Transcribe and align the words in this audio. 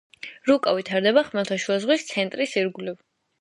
რუკა 0.49 0.71
ვითარდება 0.77 1.23
ხმელთაშუა 1.27 1.77
ზღვის 1.85 2.07
ცენტრის 2.15 2.57
ირგვლივ. 2.63 2.99